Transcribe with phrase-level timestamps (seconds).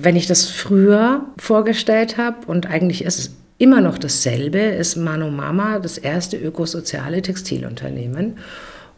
[0.00, 5.28] Wenn ich das früher vorgestellt habe und eigentlich ist es immer noch dasselbe, ist Mano
[5.28, 8.38] Mama das erste ökosoziale Textilunternehmen,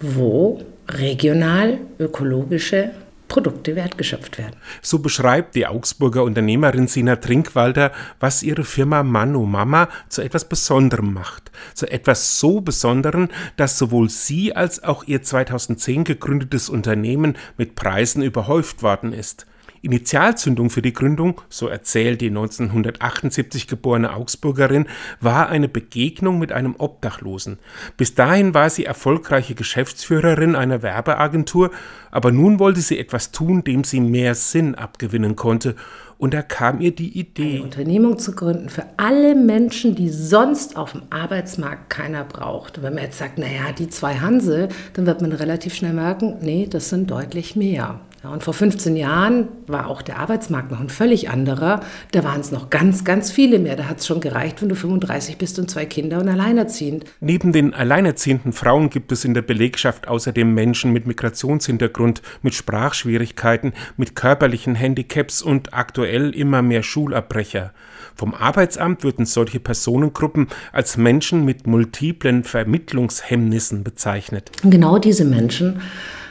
[0.00, 2.92] wo regional ökologische
[3.28, 4.56] Produkte wertgeschöpft werden.
[4.80, 11.12] So beschreibt die Augsburger Unternehmerin Sina Trinkwalder, was ihre Firma Mano Mama zu etwas Besonderem
[11.12, 11.50] macht.
[11.74, 13.28] Zu etwas so Besonderem,
[13.58, 19.44] dass sowohl sie als auch ihr 2010 gegründetes Unternehmen mit Preisen überhäuft worden ist.
[19.86, 24.86] Initialzündung für die Gründung, so erzählt die 1978 geborene Augsburgerin,
[25.20, 27.58] war eine Begegnung mit einem Obdachlosen.
[27.96, 31.70] Bis dahin war sie erfolgreiche Geschäftsführerin einer Werbeagentur,
[32.10, 35.76] aber nun wollte sie etwas tun, dem sie mehr Sinn abgewinnen konnte
[36.18, 37.56] und da kam ihr die Idee.
[37.56, 42.82] Eine Unternehmung zu gründen für alle Menschen, die sonst auf dem Arbeitsmarkt keiner braucht.
[42.82, 46.66] Wenn man jetzt sagt, naja, die zwei Hanse, dann wird man relativ schnell merken, nee,
[46.68, 48.00] das sind deutlich mehr.
[48.24, 51.80] Ja, und vor 15 Jahren war auch der Arbeitsmarkt noch ein völlig anderer.
[52.12, 53.76] Da waren es noch ganz, ganz viele mehr.
[53.76, 57.04] Da hat es schon gereicht, wenn du 35 bist und zwei Kinder und alleinerziehend.
[57.20, 63.74] Neben den alleinerziehenden Frauen gibt es in der Belegschaft außerdem Menschen mit Migrationshintergrund, mit Sprachschwierigkeiten,
[63.96, 67.72] mit körperlichen Handicaps und aktuell immer mehr Schulabbrecher.
[68.14, 74.50] Vom Arbeitsamt würden solche Personengruppen als Menschen mit multiplen Vermittlungshemmnissen bezeichnet.
[74.62, 75.80] Genau diese Menschen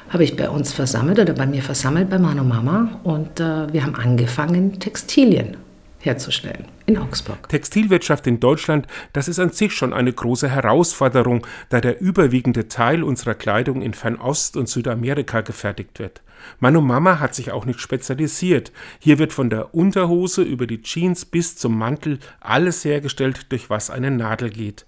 [0.09, 3.83] habe ich bei uns versammelt oder bei mir versammelt bei Mano Mama und äh, wir
[3.83, 5.57] haben angefangen, Textilien
[5.99, 7.49] herzustellen in Augsburg.
[7.49, 13.03] Textilwirtschaft in Deutschland, das ist an sich schon eine große Herausforderung, da der überwiegende Teil
[13.03, 16.21] unserer Kleidung in Fernost und Südamerika gefertigt wird.
[16.59, 18.71] Mano Mama hat sich auch nicht spezialisiert.
[18.99, 23.89] Hier wird von der Unterhose über die Jeans bis zum Mantel alles hergestellt, durch was
[23.89, 24.85] eine Nadel geht.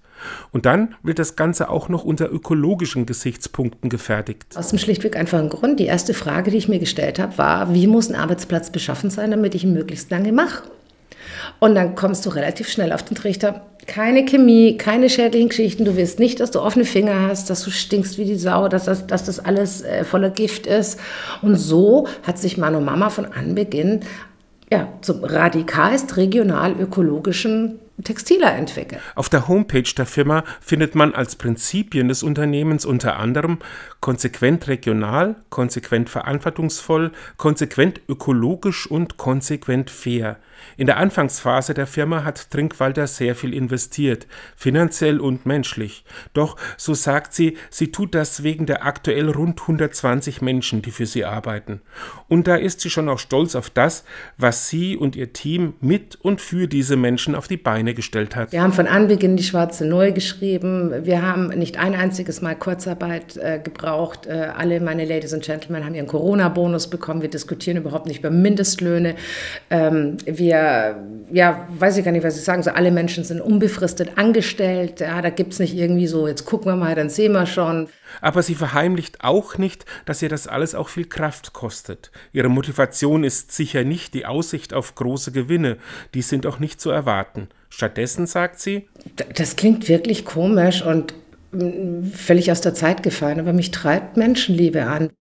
[0.50, 4.56] Und dann wird das Ganze auch noch unter ökologischen Gesichtspunkten gefertigt.
[4.56, 5.78] Aus dem schlichtweg einfachen Grund.
[5.78, 9.30] Die erste Frage, die ich mir gestellt habe, war, wie muss ein Arbeitsplatz beschaffen sein,
[9.30, 10.64] damit ich ihn möglichst lange mache?
[11.58, 13.62] Und dann kommst du relativ schnell auf den Trichter.
[13.86, 15.84] Keine Chemie, keine schädlichen Geschichten.
[15.84, 18.84] Du willst nicht, dass du offene Finger hast, dass du stinkst wie die Sau, dass
[18.84, 21.00] das, dass das alles äh, voller Gift ist.
[21.40, 24.00] Und so hat sich Mano Mama von Anbeginn
[24.70, 29.00] ja, zum radikalst regional ökologischen Textiler entwickelt.
[29.14, 33.58] Auf der Homepage der Firma findet man als Prinzipien des Unternehmens unter anderem
[34.00, 40.38] konsequent regional, konsequent verantwortungsvoll, konsequent ökologisch und konsequent fair.
[40.76, 44.26] In der Anfangsphase der Firma hat Trinkwalder sehr viel investiert,
[44.56, 46.04] finanziell und menschlich.
[46.32, 51.06] Doch, so sagt sie, sie tut das wegen der aktuell rund 120 Menschen, die für
[51.06, 51.80] sie arbeiten.
[52.28, 54.04] Und da ist sie schon auch stolz auf das,
[54.36, 58.52] was sie und ihr Team mit und für diese Menschen auf die Beine gestellt hat.
[58.52, 60.92] Wir haben von Anbeginn die Schwarze Neu geschrieben.
[61.04, 64.26] Wir haben nicht ein einziges Mal Kurzarbeit äh, gebraucht.
[64.26, 67.22] Äh, alle meine Ladies and Gentlemen haben ihren Corona-Bonus bekommen.
[67.22, 69.14] Wir diskutieren überhaupt nicht über Mindestlöhne.
[69.70, 70.96] Ähm, wir wir,
[71.30, 75.00] ja, weiß ich gar nicht, was ich sagen soll, alle Menschen sind unbefristet angestellt.
[75.00, 77.88] Ja, da gibt es nicht irgendwie so, jetzt gucken wir mal, dann sehen wir schon.
[78.20, 82.10] Aber sie verheimlicht auch nicht, dass ihr das alles auch viel Kraft kostet.
[82.32, 85.76] Ihre Motivation ist sicher nicht die Aussicht auf große Gewinne,
[86.14, 87.48] die sind auch nicht zu erwarten.
[87.68, 88.88] Stattdessen sagt sie,
[89.34, 91.14] das klingt wirklich komisch und
[91.52, 95.10] mm, völlig aus der Zeit gefallen, aber mich treibt Menschenliebe an.